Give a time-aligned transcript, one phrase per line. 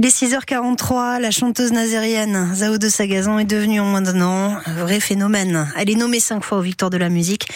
[0.00, 4.56] Il est 6h43, la chanteuse nazérienne Zao de Sagazan est devenue en moins d'un an
[4.64, 5.68] un vrai phénomène.
[5.76, 7.48] Elle est nommée cinq fois aux Victoires de la musique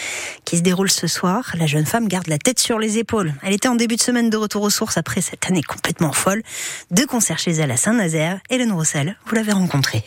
[0.43, 1.53] qui se déroule ce soir.
[1.57, 3.33] La jeune femme garde la tête sur les épaules.
[3.43, 6.43] Elle était en début de semaine de retour aux sources après cette année complètement folle.
[6.91, 8.41] Deux concerts chez elle à Saint-Nazaire.
[8.49, 10.03] Hélène Roussel, vous l'avez rencontrée.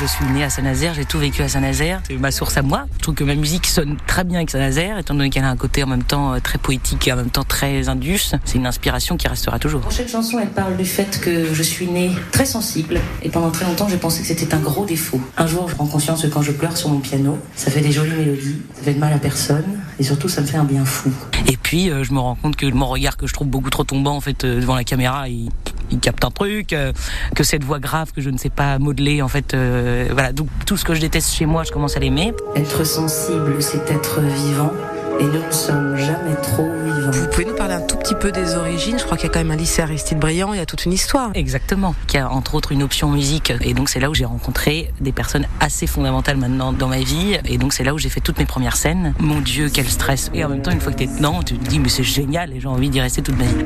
[0.00, 2.00] Je suis née à Saint-Nazaire, j'ai tout vécu à Saint-Nazaire.
[2.08, 2.86] C'est ma source à moi.
[2.94, 5.56] Je trouve que ma musique sonne très bien avec Saint-Nazaire, étant donné qu'elle a un
[5.56, 8.32] côté en même temps euh, très poétique et en même temps très indus.
[8.46, 9.80] C'est une inspiration qui restera toujours.
[9.80, 12.98] La prochaine chanson, elle parle du fait que je suis née très sensible.
[13.22, 15.20] Et pendant très longtemps, j'ai pensé que c'était un gros défaut.
[15.36, 17.92] Un jour, je prends conscience que quand je pleure sur mon piano, ça fait des
[17.92, 19.80] jolies mélodies, ça fait de mal à personne.
[19.98, 21.12] Et surtout, ça me fait un bien fou.
[21.46, 23.84] Et puis, euh, je me rends compte que mon regard que je trouve beaucoup trop
[23.84, 25.50] tombant, en fait, euh, devant la caméra, il
[25.90, 26.92] il capte un truc, euh,
[27.34, 30.48] que cette voix grave que je ne sais pas modeler, en fait, euh, voilà, donc
[30.66, 32.32] tout ce que je déteste chez moi, je commence à l'aimer.
[32.56, 34.72] Être sensible, c'est être vivant.
[35.18, 37.10] Et nous ne sommes jamais trop vivants.
[37.10, 38.98] Vous pouvez nous parler un tout petit peu des origines?
[38.98, 40.86] Je crois qu'il y a quand même un lycée Aristide Briand, il y a toute
[40.86, 41.30] une histoire.
[41.34, 43.52] Exactement, qui a entre autres une option musique.
[43.60, 47.36] Et donc c'est là où j'ai rencontré des personnes assez fondamentales maintenant dans ma vie.
[47.44, 49.12] Et donc c'est là où j'ai fait toutes mes premières scènes.
[49.18, 50.30] Mon Dieu, quel stress.
[50.32, 52.02] Et en même temps, une fois que tu es dedans, tu te dis, mais c'est
[52.02, 53.64] génial et j'ai envie d'y rester toute ma vie.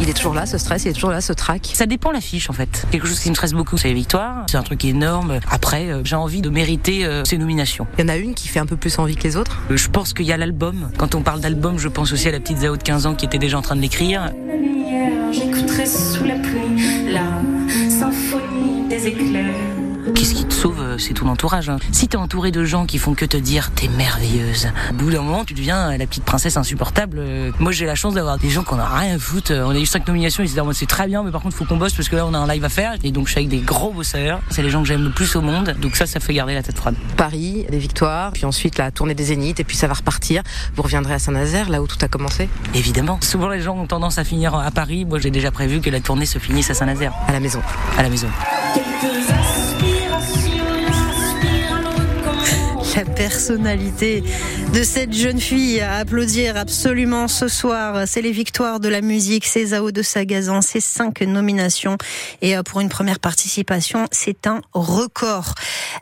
[0.00, 1.70] Il est toujours là, ce stress, il est toujours là, ce trac.
[1.72, 2.86] Ça dépend l'affiche en fait.
[2.90, 4.44] Quelque chose qui me stresse beaucoup, c'est les victoires.
[4.50, 5.40] C'est un truc énorme.
[5.50, 7.86] Après, euh, j'ai envie de mériter euh, ces nominations.
[7.98, 9.58] Il y en a une qui fait un peu plus envie que les autres?
[9.70, 10.90] Euh, Je pense qu'il y a l'album.
[10.98, 13.24] Quand on parle d'album, je pense aussi à la petite Zao de 15 ans qui
[13.24, 14.30] était déjà en train de l'écrire.
[14.46, 17.40] La lumière, j'écouterai sous la pluie la
[17.90, 19.54] symphonie des éclairs.
[20.14, 21.70] Qu'est-ce qui te sauve euh, C'est ton entourage.
[21.70, 21.78] Hein.
[21.92, 25.22] Si t'es entouré de gens qui font que te dire t'es merveilleuse, au bout d'un
[25.22, 27.18] moment tu deviens la petite princesse insupportable.
[27.20, 29.52] Euh, moi j'ai la chance d'avoir des gens qui en ont rien à foutre.
[29.52, 31.64] On a eu cinq nominations, ils se disent c'est très bien, mais par contre faut
[31.64, 32.94] qu'on bosse parce que là on a un live à faire.
[33.04, 34.40] Et donc je suis avec des gros bosseurs.
[34.50, 35.76] C'est les gens que j'aime le plus au monde.
[35.80, 36.96] Donc ça, ça fait garder la tête froide.
[37.16, 40.42] Paris, des victoires, puis ensuite la tournée des Zéniths, et puis ça va repartir.
[40.74, 42.48] Vous reviendrez à Saint-Nazaire, là où tout a commencé?
[42.74, 43.20] Évidemment.
[43.22, 45.04] Souvent les gens ont tendance à finir à Paris.
[45.04, 47.12] Moi j'ai déjà prévu que la tournée se finisse à Saint-Nazaire.
[47.28, 47.60] À la maison.
[47.96, 48.28] À la maison.
[53.28, 54.24] Personnalité
[54.72, 58.04] de cette jeune fille à applaudir absolument ce soir.
[58.06, 61.98] C'est les victoires de la musique, c'est Zao de Sagazan, c'est cinq nominations
[62.40, 65.54] et euh, pour une première participation, c'est un record.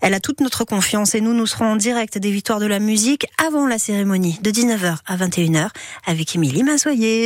[0.02, 2.78] Elle a toute notre confiance et nous, nous serons en direct des victoires de la
[2.78, 5.70] musique avant la cérémonie de 19h à 21h
[6.06, 7.24] avec Émilie Mazoyer.